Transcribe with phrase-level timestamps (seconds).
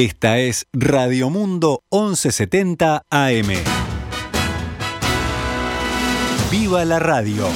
[0.00, 3.48] Esta es Radio Mundo 1170 AM.
[6.52, 7.48] ¡Viva la radio!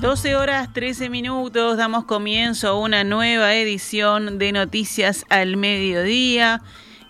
[0.00, 6.62] Doce horas 13 minutos, damos comienzo a una nueva edición de Noticias al Mediodía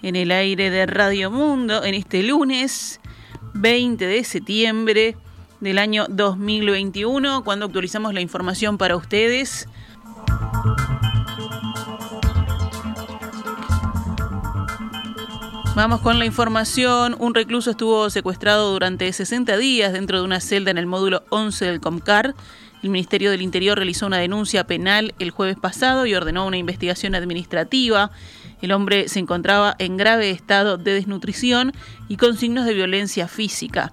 [0.02, 3.00] en el aire de Radio Mundo en este lunes
[3.58, 5.16] 20 de septiembre
[5.60, 9.68] del año 2021, cuando actualizamos la información para ustedes.
[15.74, 17.16] Vamos con la información.
[17.18, 21.66] Un recluso estuvo secuestrado durante 60 días dentro de una celda en el módulo 11
[21.66, 22.34] del COMCAR.
[22.82, 27.14] El Ministerio del Interior realizó una denuncia penal el jueves pasado y ordenó una investigación
[27.14, 28.10] administrativa.
[28.62, 31.72] El hombre se encontraba en grave estado de desnutrición
[32.08, 33.92] y con signos de violencia física.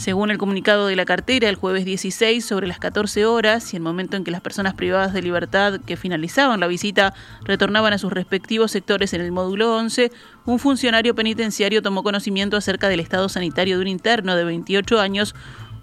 [0.00, 3.82] Según el comunicado de la cartera, el jueves 16, sobre las 14 horas y el
[3.82, 7.12] momento en que las personas privadas de libertad que finalizaban la visita
[7.44, 10.10] retornaban a sus respectivos sectores en el módulo 11,
[10.46, 15.34] un funcionario penitenciario tomó conocimiento acerca del estado sanitario de un interno de 28 años,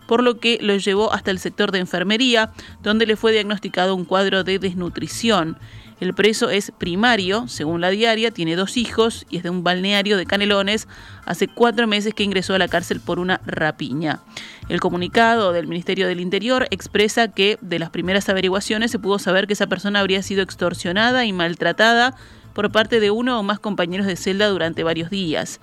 [0.07, 4.05] por lo que lo llevó hasta el sector de enfermería, donde le fue diagnosticado un
[4.05, 5.57] cuadro de desnutrición.
[5.99, 10.15] El preso es primario, según la diaria, tiene dos hijos y es de un balneario
[10.17, 10.87] de Canelones.
[11.25, 14.19] Hace cuatro meses que ingresó a la cárcel por una rapiña.
[14.69, 19.47] El comunicado del Ministerio del Interior expresa que de las primeras averiguaciones se pudo saber
[19.47, 22.15] que esa persona habría sido extorsionada y maltratada
[22.53, 25.59] por parte de uno o más compañeros de celda durante varios días.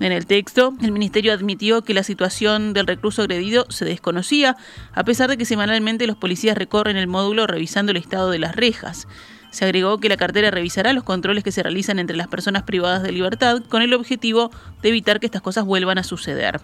[0.00, 4.56] En el texto, el Ministerio admitió que la situación del recluso agredido se desconocía,
[4.94, 8.56] a pesar de que semanalmente los policías recorren el módulo revisando el estado de las
[8.56, 9.06] rejas.
[9.50, 13.02] Se agregó que la cartera revisará los controles que se realizan entre las personas privadas
[13.02, 16.62] de libertad con el objetivo de evitar que estas cosas vuelvan a suceder.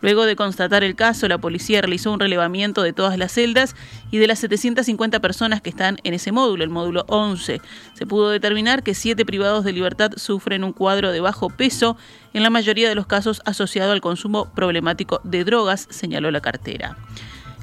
[0.00, 3.76] Luego de constatar el caso, la policía realizó un relevamiento de todas las celdas
[4.10, 7.60] y de las 750 personas que están en ese módulo, el módulo 11.
[7.94, 11.96] Se pudo determinar que siete privados de libertad sufren un cuadro de bajo peso,
[12.32, 16.96] en la mayoría de los casos asociado al consumo problemático de drogas, señaló la cartera.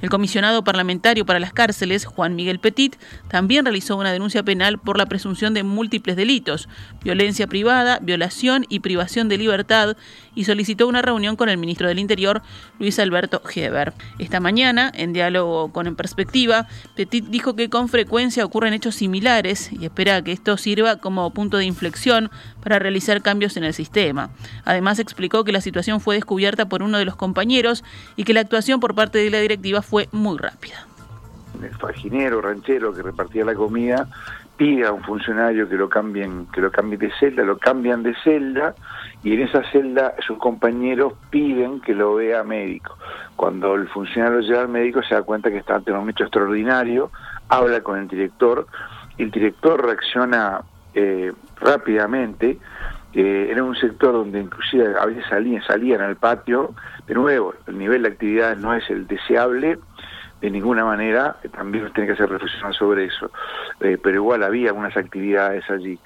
[0.02, 2.96] El comisionado parlamentario para las cárceles, Juan Miguel Petit,
[3.30, 6.70] también realizó una denuncia penal por la presunción de múltiples delitos,
[7.04, 9.98] violencia privada, violación y privación de libertad,
[10.36, 12.44] y solicitó una reunión con el ministro del Interior,
[12.78, 13.94] Luis Alberto Heber.
[14.20, 19.72] Esta mañana, en diálogo con En Perspectiva, Petit dijo que con frecuencia ocurren hechos similares
[19.72, 22.30] y espera que esto sirva como punto de inflexión
[22.68, 24.30] para realizar cambios en el sistema.
[24.66, 27.82] Además, explicó que la situación fue descubierta por uno de los compañeros
[28.18, 30.86] y que la actuación por parte de la directiva fue muy rápida.
[31.64, 34.10] El faginero, ranchero que repartía la comida
[34.58, 38.14] pide a un funcionario que lo cambien, que lo cambie de celda, lo cambian de
[38.22, 38.76] celda
[39.24, 42.98] y en esa celda sus compañeros piden que lo vea médico.
[43.38, 47.12] Cuando el funcionario llega al médico se da cuenta que está ante un hecho extraordinario,
[47.48, 48.68] habla con el director,
[49.18, 50.64] el director reacciona
[50.98, 51.32] eh,
[51.62, 52.58] rápidamente,
[53.14, 56.74] eh, era un sector donde inclusive a veces salían, salían al patio,
[57.06, 59.78] de nuevo, el nivel de actividad no es el deseable,
[60.42, 63.30] de ninguna manera, también tiene que hacer reflexionar sobre eso,
[63.80, 66.00] eh, pero igual había unas actividades allí.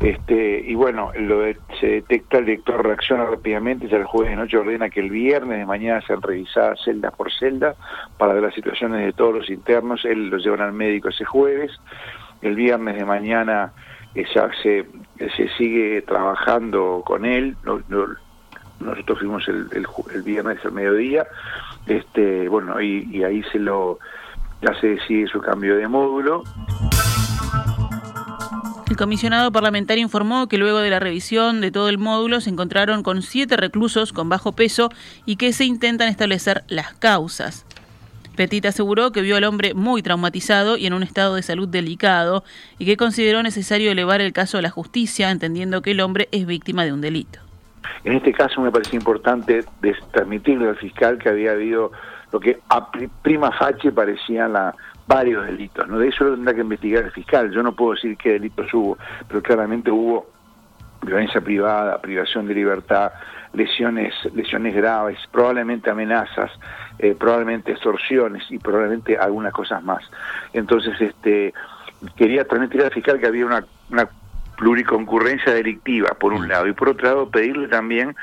[0.00, 1.42] Este, y bueno, lo
[1.78, 5.58] se detecta, el director reacciona rápidamente, ya el jueves de noche ordena que el viernes
[5.58, 7.74] de mañana sean revisadas celda por celda
[8.16, 11.72] para ver las situaciones de todos los internos, él lo llevan al médico ese jueves,
[12.40, 13.72] el viernes de mañana
[14.14, 14.24] eh,
[14.62, 14.86] se,
[15.36, 17.56] se sigue trabajando con él,
[18.80, 21.26] nosotros fuimos el, el, viernes al mediodía,
[21.86, 23.98] este, bueno, y, y ahí se lo,
[24.62, 26.44] ya se decide su cambio de módulo.
[28.90, 33.02] El comisionado parlamentario informó que luego de la revisión de todo el módulo se encontraron
[33.02, 34.88] con siete reclusos con bajo peso
[35.26, 37.66] y que se intentan establecer las causas.
[38.38, 42.44] Petit aseguró que vio al hombre muy traumatizado y en un estado de salud delicado
[42.78, 46.46] y que consideró necesario elevar el caso a la justicia, entendiendo que el hombre es
[46.46, 47.40] víctima de un delito.
[48.04, 49.64] En este caso me parecía importante
[50.12, 51.90] transmitirle al fiscal que había habido
[52.30, 52.88] lo que a
[53.22, 54.52] prima facie parecían
[55.08, 55.88] varios delitos.
[55.88, 55.98] ¿no?
[55.98, 57.50] De eso lo tendrá que investigar el fiscal.
[57.50, 60.28] Yo no puedo decir qué delitos hubo, pero claramente hubo
[61.02, 63.12] violencia privada, privación de libertad,
[63.52, 66.50] lesiones, lesiones graves, probablemente amenazas,
[66.98, 70.02] eh, probablemente extorsiones y probablemente algunas cosas más.
[70.52, 71.54] Entonces, este,
[72.16, 74.08] quería transmitir al fiscal que había una, una
[74.56, 76.48] pluriconcurrencia delictiva, por un mm.
[76.48, 78.16] lado, y por otro lado pedirle también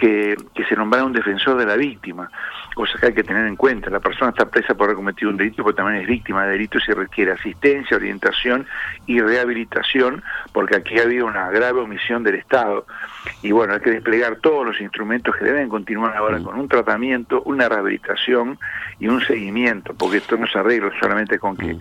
[0.00, 2.30] que, que se nombrara un defensor de la víctima.
[2.74, 3.90] cosas que hay que tener en cuenta.
[3.90, 6.82] La persona está presa por haber cometido un delito, pero también es víctima de delitos
[6.88, 8.66] y requiere asistencia, orientación
[9.06, 12.86] y rehabilitación, porque aquí ha habido una grave omisión del Estado.
[13.42, 16.44] Y bueno, hay que desplegar todos los instrumentos que deben continuar ahora mm.
[16.44, 18.58] con un tratamiento, una rehabilitación
[18.98, 21.80] y un seguimiento, porque esto no se arregla solamente con que mm.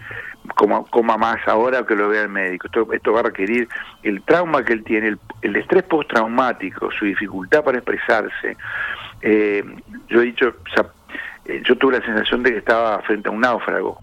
[0.56, 2.68] Coma, coma más ahora o que lo vea el médico.
[2.68, 3.68] Esto, esto va a requerir
[4.04, 8.58] el trauma que él tiene, el, el estrés postraumático, su dificultad para expresarse,
[9.22, 9.64] eh,
[10.08, 10.56] yo he dicho,
[11.46, 14.00] eh, yo tuve la sensación de que estaba frente a un náufrago.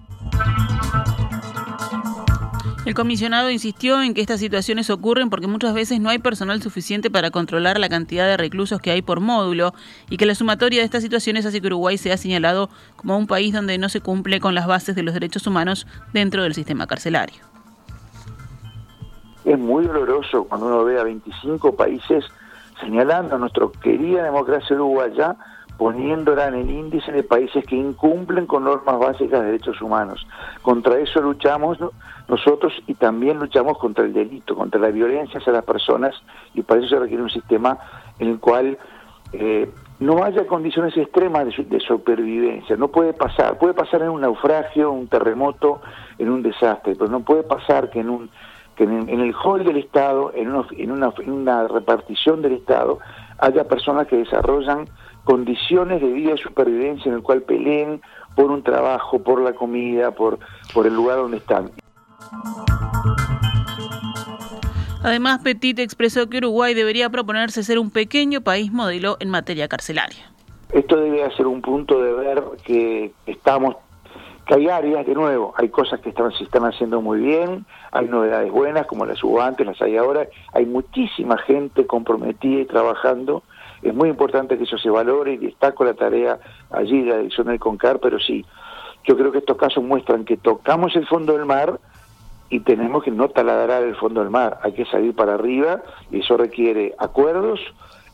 [2.87, 7.11] El comisionado insistió en que estas situaciones ocurren porque muchas veces no hay personal suficiente
[7.11, 9.75] para controlar la cantidad de reclusos que hay por módulo
[10.09, 13.53] y que la sumatoria de estas situaciones hace que Uruguay sea señalado como un país
[13.53, 17.43] donde no se cumple con las bases de los derechos humanos dentro del sistema carcelario.
[19.45, 22.25] Es muy doloroso cuando uno ve a 25 países
[22.81, 25.35] señalando a nuestra querida democracia uruguaya,
[25.79, 30.27] poniéndola en el índice de países que incumplen con normas básicas de derechos humanos.
[30.63, 31.79] Contra eso luchamos
[32.29, 36.15] nosotros y también luchamos contra el delito, contra la violencia hacia las personas
[36.55, 37.79] y para eso se requiere un sistema
[38.19, 38.79] en el cual
[39.33, 42.77] eh, no haya condiciones extremas de, supervivencia.
[42.77, 45.81] No puede pasar, puede pasar en un naufragio, un terremoto,
[46.19, 48.31] en un desastre, pero no puede pasar que en un
[48.77, 50.67] que en, el hall del Estado, en, una,
[51.19, 52.99] en una repartición del Estado,
[53.39, 54.87] haya personas que desarrollan
[55.27, 58.01] condiciones de vida y supervivencia en el cual peleen
[58.37, 60.39] por un trabajo, por la comida, por,
[60.73, 61.71] por el lugar donde están.
[65.03, 70.31] Además, Petit expresó que Uruguay debería proponerse ser un pequeño país modelo en materia carcelaria.
[70.73, 73.77] Esto debe ser un punto de ver que estamos
[74.47, 78.07] que hay áreas, de nuevo, hay cosas que están, se están haciendo muy bien, hay
[78.07, 83.43] novedades buenas como las hubo antes, las hay ahora, hay muchísima gente comprometida y trabajando,
[83.89, 86.39] es muy importante que eso se valore y destaco la tarea
[86.71, 88.45] allí de la dirección del CONCAR, pero sí,
[89.05, 91.79] yo creo que estos casos muestran que tocamos el fondo del mar
[92.49, 96.21] y tenemos que no taladrar el fondo del mar, hay que salir para arriba y
[96.21, 97.61] eso requiere acuerdos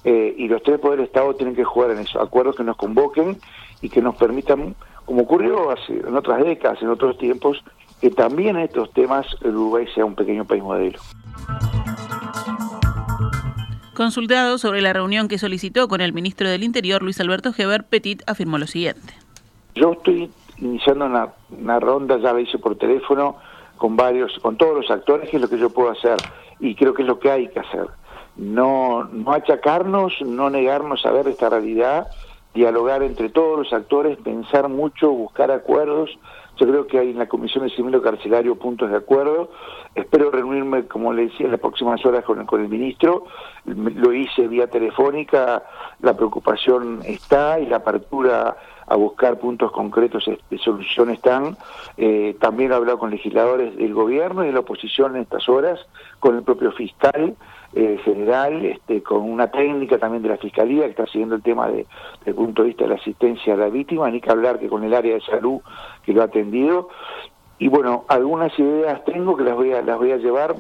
[0.05, 2.77] eh, y los tres poderes del Estado tienen que jugar en eso, acuerdos que nos
[2.77, 3.39] convoquen
[3.81, 7.63] y que nos permitan como ocurrió hace, en otras décadas, en otros tiempos,
[8.01, 10.99] que también en estos temas el Uruguay sea un pequeño país modelo.
[14.03, 18.21] Consultado sobre la reunión que solicitó con el ministro del Interior, Luis Alberto Geber, Petit
[18.27, 19.15] afirmó lo siguiente.
[19.77, 20.29] Yo estoy
[20.59, 23.37] iniciando una, una ronda, ya la hice por teléfono,
[23.77, 26.17] con varios, con todos los actores, que es lo que yo puedo hacer,
[26.59, 27.87] y creo que es lo que hay que hacer.
[28.35, 32.09] No, no achacarnos, no negarnos a ver esta realidad,
[32.55, 36.11] dialogar entre todos los actores, pensar mucho, buscar acuerdos.
[36.59, 39.51] Yo creo que hay en la Comisión de Civil Carcelario puntos de acuerdo.
[39.95, 43.25] Espero reunirme, como le decía, en las próximas horas con, con el ministro.
[43.65, 45.63] Lo hice vía telefónica,
[46.01, 48.57] la preocupación está y la apertura
[48.87, 51.57] a buscar puntos concretos de solución están.
[51.97, 55.81] Eh, también he hablado con legisladores del gobierno y de la oposición en estas horas,
[56.21, 57.35] con el propio fiscal
[57.75, 61.69] eh, general, este, con una técnica también de la Fiscalía que está siguiendo el tema
[61.69, 61.87] de,
[62.19, 64.69] desde el punto de vista de la asistencia a la víctima, ni que hablar que
[64.69, 65.61] con el área de salud
[66.05, 66.89] que lo ha atendido.
[67.59, 70.57] Y bueno, algunas ideas tengo que las voy a, las voy a llevar.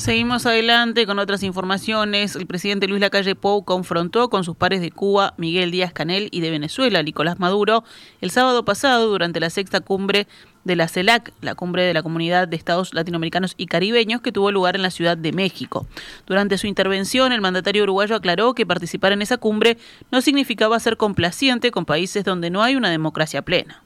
[0.00, 2.34] Seguimos adelante con otras informaciones.
[2.34, 6.40] El presidente Luis Lacalle Pou confrontó con sus pares de Cuba, Miguel Díaz Canel, y
[6.40, 7.84] de Venezuela, Nicolás Maduro,
[8.22, 10.26] el sábado pasado durante la sexta cumbre
[10.64, 14.50] de la CELAC, la cumbre de la Comunidad de Estados Latinoamericanos y Caribeños, que tuvo
[14.50, 15.86] lugar en la Ciudad de México.
[16.26, 19.78] Durante su intervención, el mandatario uruguayo aclaró que participar en esa cumbre
[20.10, 23.82] no significaba ser complaciente con países donde no hay una democracia plena.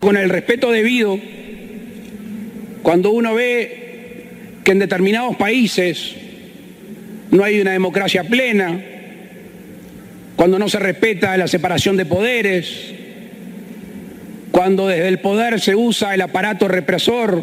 [0.00, 1.18] Con el respeto debido,
[2.82, 6.14] cuando uno ve que en determinados países
[7.30, 8.80] no hay una democracia plena,
[10.36, 12.94] cuando no se respeta la separación de poderes,
[14.58, 17.40] cuando desde el poder se usa el aparato represor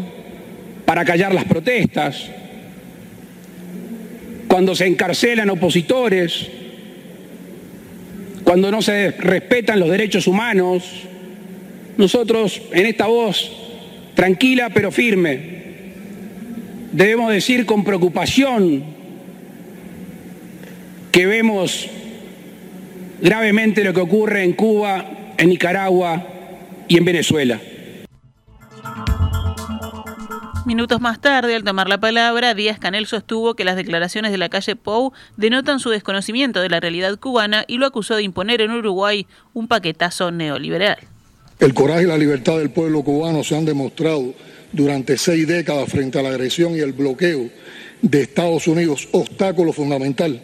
[0.84, 2.26] para callar las protestas,
[4.50, 6.50] cuando se encarcelan opositores,
[8.44, 10.84] cuando no se respetan los derechos humanos,
[11.96, 13.50] nosotros en esta voz
[14.14, 15.40] tranquila pero firme
[16.92, 18.84] debemos decir con preocupación
[21.14, 21.88] que vemos
[23.22, 26.34] gravemente lo que ocurre en Cuba, en Nicaragua,
[26.88, 27.62] y en Venezuela.
[30.66, 34.50] Minutos más tarde, al tomar la palabra, Díaz Canel sostuvo que las declaraciones de la
[34.50, 38.72] calle Pou denotan su desconocimiento de la realidad cubana y lo acusó de imponer en
[38.72, 40.98] Uruguay un paquetazo neoliberal.
[41.60, 44.34] El coraje y la libertad del pueblo cubano se han demostrado
[44.72, 47.48] durante seis décadas frente a la agresión y el bloqueo
[48.02, 50.42] de Estados Unidos, obstáculo fundamental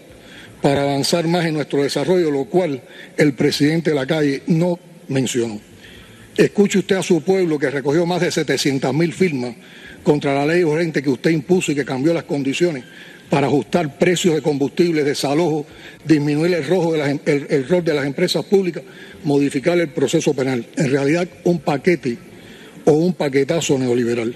[0.62, 2.82] para avanzar más en nuestro desarrollo, lo cual
[3.18, 5.60] el presidente de la calle no mencionó.
[6.38, 9.56] Escuche usted a su pueblo que recogió más de 700 mil firmas
[10.04, 12.84] contra la ley urgente que usted impuso y que cambió las condiciones
[13.30, 15.66] para ajustar precios de combustible, desalojo,
[16.06, 18.84] disminuir el, rojo de el, el rol de las empresas públicas,
[19.24, 20.66] modificar el proceso penal.
[20.76, 22.18] En realidad, un paquete
[22.86, 24.36] o un paquetazo neoliberal.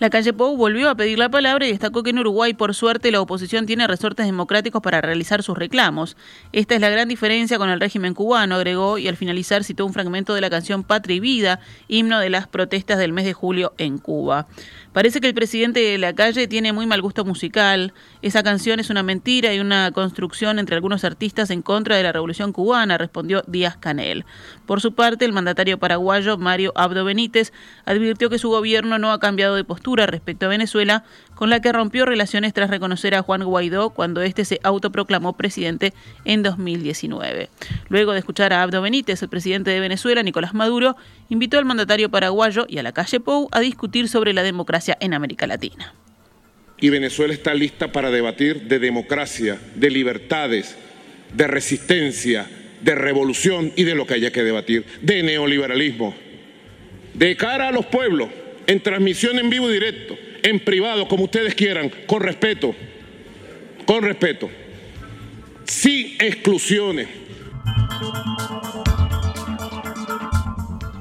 [0.00, 3.10] La calle Pou volvió a pedir la palabra y destacó que en Uruguay, por suerte,
[3.10, 6.16] la oposición tiene resortes democráticos para realizar sus reclamos.
[6.52, 9.92] Esta es la gran diferencia con el régimen cubano, agregó, y al finalizar citó un
[9.92, 13.74] fragmento de la canción Patria y Vida, himno de las protestas del mes de julio
[13.76, 14.46] en Cuba.
[14.92, 17.94] Parece que el presidente de la calle tiene muy mal gusto musical.
[18.22, 22.10] Esa canción es una mentira y una construcción entre algunos artistas en contra de la
[22.10, 24.24] revolución cubana, respondió Díaz Canel.
[24.66, 27.52] Por su parte, el mandatario paraguayo Mario Abdo Benítez
[27.84, 31.04] advirtió que su gobierno no ha cambiado de postura respecto a Venezuela,
[31.40, 35.94] con la que rompió relaciones tras reconocer a Juan Guaidó cuando éste se autoproclamó presidente
[36.26, 37.48] en 2019.
[37.88, 40.96] Luego de escuchar a Abdo Benítez, el presidente de Venezuela, Nicolás Maduro,
[41.30, 45.14] invitó al mandatario paraguayo y a la calle Pou a discutir sobre la democracia en
[45.14, 45.94] América Latina.
[46.78, 50.76] Y Venezuela está lista para debatir de democracia, de libertades,
[51.32, 52.50] de resistencia,
[52.82, 56.14] de revolución y de lo que haya que debatir, de neoliberalismo.
[57.14, 58.28] De cara a los pueblos,
[58.66, 62.74] en transmisión en vivo y directo, en privado, como ustedes quieran, con respeto,
[63.86, 64.50] con respeto,
[65.64, 67.08] sin exclusiones.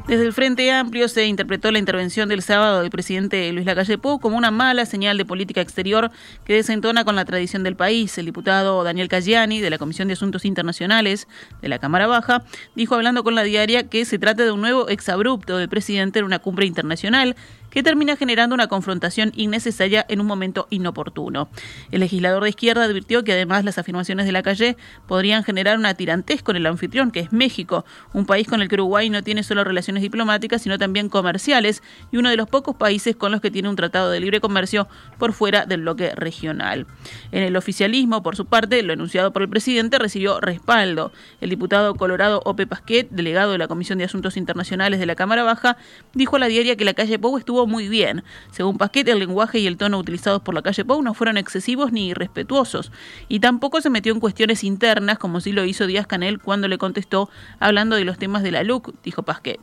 [0.10, 4.20] Desde el Frente Amplio se interpretó la intervención del sábado del presidente Luis Lacalle Pou
[4.20, 6.10] como una mala señal de política exterior
[6.46, 8.18] que desentona con la tradición del país.
[8.18, 11.28] El diputado Daniel Cayani, de la Comisión de Asuntos Internacionales
[11.62, 12.44] de la Cámara Baja,
[12.74, 16.26] dijo hablando con la diaria que se trata de un nuevo exabrupto del presidente en
[16.26, 17.36] una cumbre internacional
[17.70, 21.50] que termina generando una confrontación innecesaria en un momento inoportuno.
[21.92, 25.94] El legislador de izquierda advirtió que además las afirmaciones de la calle podrían generar una
[25.94, 29.44] tirantez con el anfitrión, que es México, un país con el que Uruguay no tiene
[29.44, 33.52] solo relaciones diplomáticas, sino también comerciales, y uno de los pocos países con los que
[33.52, 36.88] tiene un tratado de libre comercio por fuera del bloque regional.
[37.32, 41.12] En el oficialismo, por su parte, lo anunciado por el presidente recibió respaldo.
[41.42, 45.44] El diputado colorado Ope Pasquet, delegado de la Comisión de Asuntos Internacionales de la Cámara
[45.44, 45.78] Baja,
[46.14, 48.24] dijo a la diaria que la calle Pou muy bien.
[48.52, 51.92] Según Pasquet, el lenguaje y el tono utilizados por la calle Pou no fueron excesivos
[51.92, 52.92] ni irrespetuosos,
[53.28, 56.78] y tampoco se metió en cuestiones internas como sí lo hizo Díaz Canel cuando le
[56.78, 59.60] contestó hablando de los temas de la LUC, dijo Pasquet.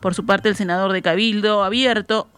[0.00, 2.28] Por su parte, el senador de Cabildo Abierto,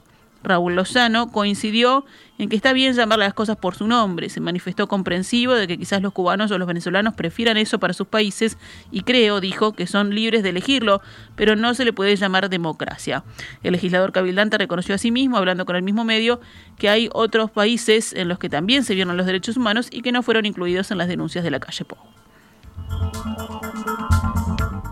[0.42, 2.04] Raúl Lozano, coincidió
[2.38, 4.28] en que está bien llamar las cosas por su nombre.
[4.28, 8.06] Se manifestó comprensivo de que quizás los cubanos o los venezolanos prefieran eso para sus
[8.06, 8.58] países
[8.90, 11.00] y creo, dijo, que son libres de elegirlo,
[11.34, 13.24] pero no se le puede llamar democracia.
[13.62, 16.40] El legislador cabildante reconoció a sí mismo, hablando con el mismo medio,
[16.78, 20.12] que hay otros países en los que también se violan los derechos humanos y que
[20.12, 21.98] no fueron incluidos en las denuncias de la calle Pou.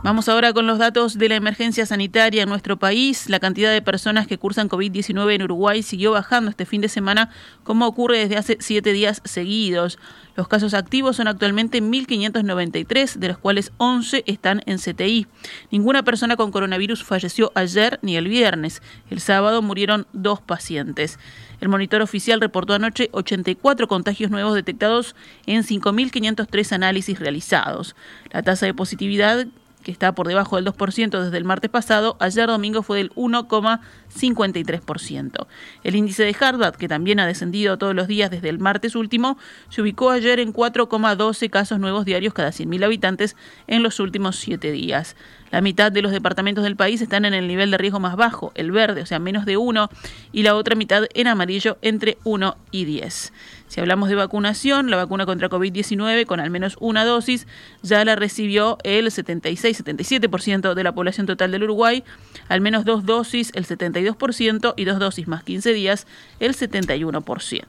[0.04, 3.30] Vamos ahora con los datos de la emergencia sanitaria en nuestro país.
[3.30, 7.30] La cantidad de personas que cursan COVID-19 en Uruguay siguió bajando este fin de semana,
[7.62, 9.98] como ocurre desde hace siete días seguidos.
[10.36, 15.26] Los casos activos son actualmente 1.593, de los cuales 11 están en CTI.
[15.70, 18.82] Ninguna persona con coronavirus falleció ayer ni el viernes.
[19.08, 21.18] El sábado murieron dos pacientes.
[21.62, 27.96] El monitor oficial reportó anoche 84 contagios nuevos detectados en 5.503 análisis realizados.
[28.32, 29.46] La tasa de positividad
[29.84, 35.46] que está por debajo del 2% desde el martes pasado, ayer domingo fue del 1,53%.
[35.84, 39.38] El índice de Harvard, que también ha descendido todos los días desde el martes último,
[39.68, 43.36] se ubicó ayer en 4,12 casos nuevos diarios cada 100.000 habitantes
[43.68, 45.14] en los últimos siete días.
[45.54, 48.50] La mitad de los departamentos del país están en el nivel de riesgo más bajo,
[48.56, 49.88] el verde, o sea, menos de 1,
[50.32, 53.32] y la otra mitad en amarillo, entre 1 y 10.
[53.68, 57.46] Si hablamos de vacunación, la vacuna contra COVID-19 con al menos una dosis
[57.82, 62.02] ya la recibió el 76-77% de la población total del Uruguay,
[62.48, 66.08] al menos dos dosis el 72% y dos dosis más 15 días
[66.40, 67.62] el 71%.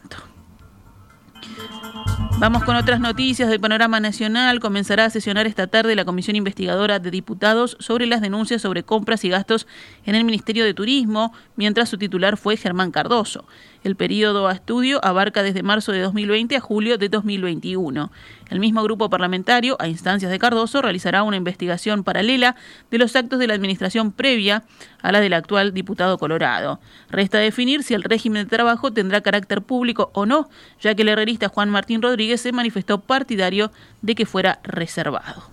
[2.37, 4.59] Vamos con otras noticias del panorama nacional.
[4.59, 9.23] Comenzará a sesionar esta tarde la Comisión Investigadora de Diputados sobre las denuncias sobre compras
[9.23, 9.67] y gastos
[10.05, 13.45] en el Ministerio de Turismo, mientras su titular fue Germán Cardoso.
[13.85, 18.11] El periodo a estudio abarca desde marzo de 2020 a julio de 2021.
[18.49, 22.55] El mismo grupo parlamentario, a instancias de Cardoso, realizará una investigación paralela
[22.89, 24.63] de los actos de la administración previa
[25.03, 26.79] a la del actual diputado Colorado.
[27.11, 30.49] Resta definir si el régimen de trabajo tendrá carácter público o no,
[30.81, 35.43] ya que el herrerista Juan Martín Rodríguez se manifestó partidario de que fuera reservado.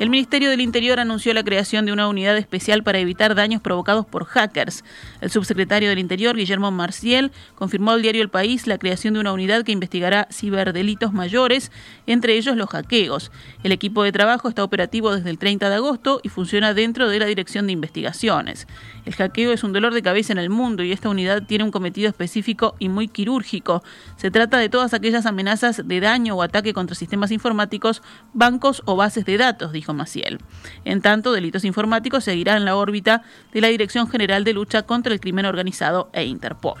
[0.00, 4.06] El Ministerio del Interior anunció la creación de una unidad especial para evitar daños provocados
[4.06, 4.82] por hackers.
[5.20, 9.34] El subsecretario del Interior, Guillermo Marciel, confirmó al diario El País la creación de una
[9.34, 11.70] unidad que investigará ciberdelitos mayores,
[12.06, 13.30] entre ellos los hackeos.
[13.62, 17.18] El equipo de trabajo está operativo desde el 30 de agosto y funciona dentro de
[17.18, 18.66] la Dirección de Investigaciones.
[19.04, 21.70] El hackeo es un dolor de cabeza en el mundo y esta unidad tiene un
[21.70, 23.82] cometido específico y muy quirúrgico.
[24.16, 28.02] Se trata de todas aquellas amenazas de daño o ataque contra sistemas informáticos,
[28.32, 30.38] bancos o bases de datos, dijo Maciel.
[30.84, 35.12] En tanto, delitos informáticos seguirán en la órbita de la Dirección General de Lucha contra
[35.12, 36.78] el Crimen Organizado e Interpol.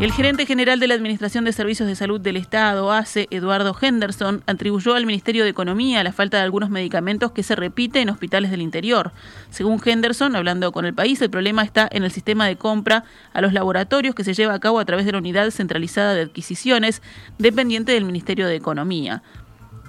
[0.00, 4.44] El gerente general de la Administración de Servicios de Salud del Estado, ACE, Eduardo Henderson,
[4.46, 8.52] atribuyó al Ministerio de Economía la falta de algunos medicamentos que se repite en hospitales
[8.52, 9.10] del interior.
[9.50, 13.40] Según Henderson, hablando con el país, el problema está en el sistema de compra a
[13.40, 17.02] los laboratorios que se lleva a cabo a través de la Unidad Centralizada de Adquisiciones,
[17.38, 19.24] dependiente del Ministerio de Economía.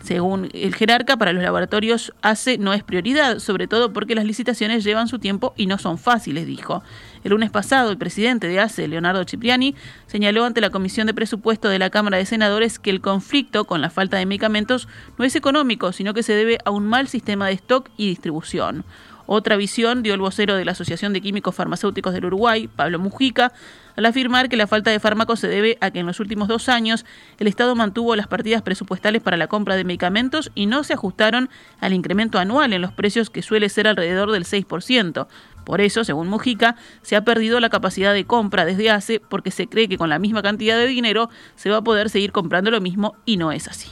[0.02, 4.84] Según el jerarca, para los laboratorios ACE no es prioridad, sobre todo porque las licitaciones
[4.84, 6.84] llevan su tiempo y no son fáciles, dijo.
[7.24, 9.76] El lunes pasado, el presidente de ACE, Leonardo Cipriani,
[10.08, 13.82] señaló ante la Comisión de Presupuesto de la Cámara de Senadores que el conflicto con
[13.82, 14.88] la falta de medicamentos
[15.18, 18.86] no es económico, sino que se debe a un mal sistema de stock y distribución.
[19.32, 23.54] Otra visión dio el vocero de la Asociación de Químicos Farmacéuticos del Uruguay, Pablo Mujica,
[24.00, 26.70] al afirmar que la falta de fármacos se debe a que en los últimos dos
[26.70, 27.06] años
[27.38, 31.50] el Estado mantuvo las partidas presupuestales para la compra de medicamentos y no se ajustaron
[31.82, 35.28] al incremento anual en los precios que suele ser alrededor del 6%.
[35.66, 39.68] Por eso, según Mujica, se ha perdido la capacidad de compra desde hace porque se
[39.68, 42.80] cree que con la misma cantidad de dinero se va a poder seguir comprando lo
[42.80, 43.90] mismo y no es así.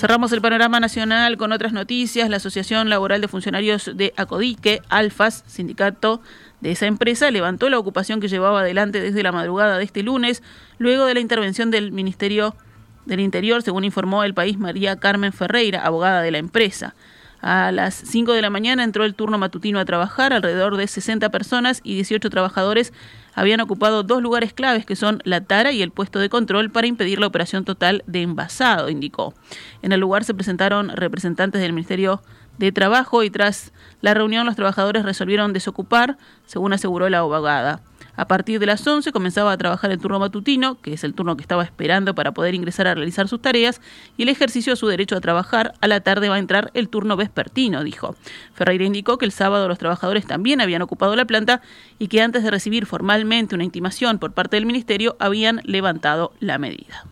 [0.00, 2.30] Cerramos el panorama nacional con otras noticias.
[2.30, 6.22] La Asociación Laboral de Funcionarios de Acodique, ALFAS, sindicato
[6.62, 10.42] de esa empresa, levantó la ocupación que llevaba adelante desde la madrugada de este lunes,
[10.78, 12.56] luego de la intervención del Ministerio
[13.04, 16.94] del Interior, según informó el país María Carmen Ferreira, abogada de la empresa.
[17.42, 21.30] A las 5 de la mañana entró el turno matutino a trabajar, alrededor de 60
[21.30, 22.92] personas y 18 trabajadores
[23.34, 26.86] habían ocupado dos lugares claves que son la tara y el puesto de control para
[26.86, 29.34] impedir la operación total de envasado, indicó.
[29.82, 32.22] En el lugar se presentaron representantes del Ministerio
[32.58, 37.80] de Trabajo y tras la reunión los trabajadores resolvieron desocupar, según aseguró la abogada.
[38.20, 41.38] A partir de las 11 comenzaba a trabajar el turno matutino, que es el turno
[41.38, 43.80] que estaba esperando para poder ingresar a realizar sus tareas,
[44.18, 45.72] y el ejercicio de su derecho a trabajar.
[45.80, 48.16] A la tarde va a entrar el turno vespertino, dijo.
[48.52, 51.62] Ferreira indicó que el sábado los trabajadores también habían ocupado la planta
[51.98, 56.58] y que antes de recibir formalmente una intimación por parte del Ministerio habían levantado la
[56.58, 57.06] medida.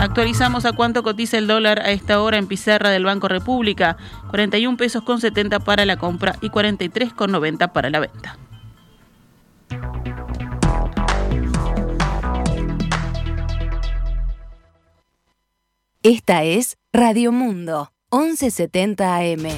[0.00, 3.98] Actualizamos a cuánto cotiza el dólar a esta hora en pizarra del Banco República.
[4.30, 8.38] 41 pesos con 70 para la compra y 43 con 90 para la venta.
[16.02, 19.48] Esta es Radio Mundo, 1170 AM.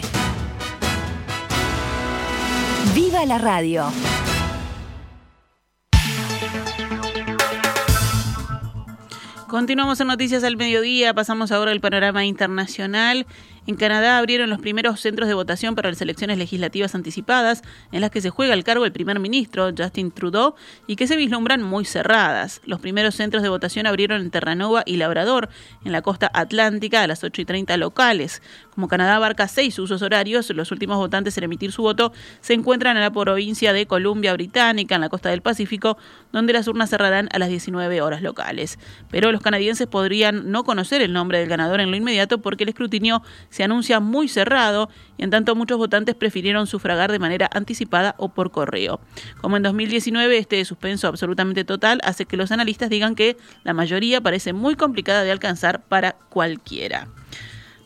[2.97, 4.12] ¡Viva la radio!
[9.53, 13.27] Continuamos en Noticias al Mediodía, pasamos ahora al panorama internacional.
[13.65, 18.11] En Canadá abrieron los primeros centros de votación para las elecciones legislativas anticipadas, en las
[18.11, 20.57] que se juega el cargo del primer ministro, Justin Trudeau,
[20.89, 22.61] y que se vislumbran muy cerradas.
[22.65, 25.49] Los primeros centros de votación abrieron en Terranova y Labrador,
[25.85, 28.43] en la costa atlántica, a las 8 y 30 locales.
[28.75, 32.97] Como Canadá abarca seis usos horarios, los últimos votantes en emitir su voto se encuentran
[32.97, 35.99] en la provincia de Columbia Británica, en la costa del Pacífico,
[36.33, 38.79] donde las urnas cerrarán a las 19 horas locales.
[39.11, 42.71] Pero los canadienses podrían no conocer el nombre del ganador en lo inmediato porque el
[42.71, 43.23] escrutinio
[43.53, 44.89] se anuncia muy cerrado
[45.19, 48.99] y en tanto muchos votantes prefirieron sufragar de manera anticipada o por correo.
[49.43, 54.23] Como en 2019 este suspenso absolutamente total hace que los analistas digan que la mayoría
[54.23, 57.09] parece muy complicada de alcanzar para cualquiera.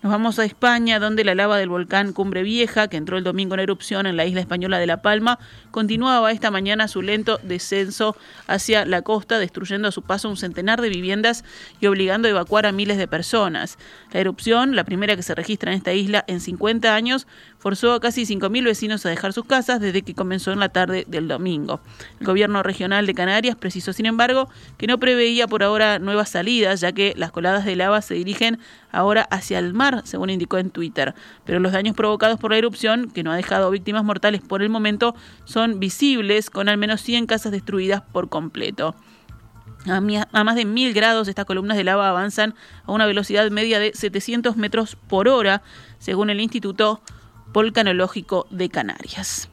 [0.03, 3.55] Nos vamos a España, donde la lava del volcán Cumbre Vieja, que entró el domingo
[3.55, 5.39] en erupción en la isla española de La Palma,
[5.71, 8.15] continuaba esta mañana su lento descenso
[8.47, 11.45] hacia la costa, destruyendo a su paso un centenar de viviendas
[11.81, 13.79] y obligando a evacuar a miles de personas.
[14.13, 17.27] La erupción, la primera que se registra en esta isla en 50 años,
[17.59, 21.05] forzó a casi 5.000 vecinos a dejar sus casas desde que comenzó en la tarde
[21.09, 21.81] del domingo.
[22.21, 26.81] El gobierno regional de Canarias precisó, sin embargo, que no preveía por ahora nuevas salidas,
[26.81, 28.59] ya que las coladas de lava se dirigen
[28.93, 31.15] ahora hacia el mar, según indicó en Twitter.
[31.45, 34.69] Pero los daños provocados por la erupción, que no ha dejado víctimas mortales por el
[34.69, 35.15] momento,
[35.45, 38.95] son visibles, con al menos 100 casas destruidas por completo.
[39.89, 43.93] A, más de mil grados, estas columnas de lava avanzan a una velocidad media de
[43.95, 45.63] 700 metros por hora,
[45.99, 47.01] según el Instituto
[47.57, 49.49] Volcanológico de Canarias.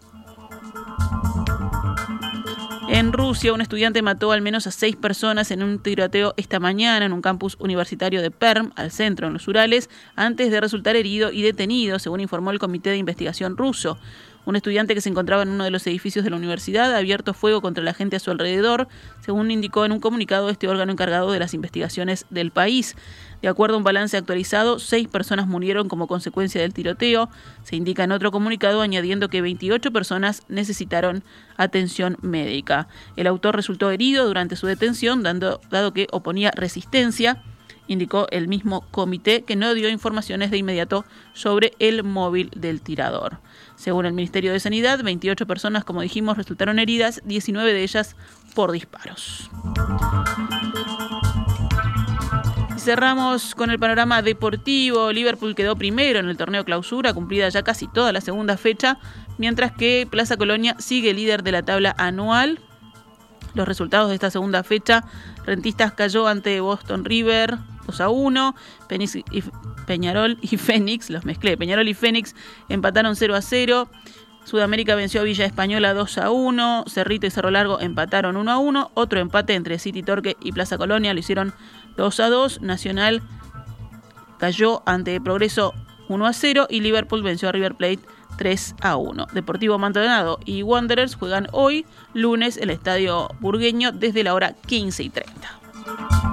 [2.89, 7.05] En Rusia, un estudiante mató al menos a seis personas en un tiroteo esta mañana
[7.05, 11.31] en un campus universitario de Perm, al centro, en los Urales, antes de resultar herido
[11.31, 13.97] y detenido, según informó el Comité de Investigación ruso.
[14.45, 17.33] Un estudiante que se encontraba en uno de los edificios de la universidad ha abierto
[17.33, 18.89] fuego contra la gente a su alrededor,
[19.21, 22.97] según indicó en un comunicado este órgano encargado de las investigaciones del país.
[23.43, 27.29] De acuerdo a un balance actualizado, seis personas murieron como consecuencia del tiroteo.
[27.63, 31.25] Se indica en otro comunicado añadiendo que 28 personas necesitaron
[31.57, 32.87] atención médica.
[33.17, 37.43] El autor resultó herido durante su detención, dando, dado que oponía resistencia
[37.85, 41.03] indicó el mismo comité que no dio informaciones de inmediato
[41.33, 43.39] sobre el móvil del tirador.
[43.75, 48.15] Según el Ministerio de Sanidad, 28 personas, como dijimos, resultaron heridas, 19 de ellas
[48.55, 49.51] por disparos.
[52.83, 55.13] Cerramos con el panorama deportivo.
[55.13, 58.99] Liverpool quedó primero en el torneo clausura, cumplida ya casi toda la segunda fecha,
[59.37, 62.59] mientras que Plaza Colonia sigue líder de la tabla anual.
[63.53, 65.05] Los resultados de esta segunda fecha,
[65.45, 68.55] Rentistas cayó ante Boston River 2 a 1.
[69.85, 71.55] Peñarol y Fénix, los mezclé.
[71.55, 72.35] Peñarol y Fénix
[72.67, 73.89] empataron 0 a 0.
[74.43, 76.85] Sudamérica venció a Villa Española 2 a 1.
[76.87, 78.91] Cerrito y Cerro Largo empataron 1 a 1.
[78.93, 81.53] Otro empate entre City Torque y Plaza Colonia lo hicieron
[81.97, 82.61] 2 a 2.
[82.61, 83.21] Nacional
[84.37, 85.73] cayó ante Progreso
[86.09, 87.99] 1 a 0 y Liverpool venció a River Plate
[88.37, 89.27] 3 a 1.
[89.33, 95.09] Deportivo Maldonado y Wanderers juegan hoy, lunes, el estadio burgueño desde la hora 15 y
[95.09, 96.32] 30.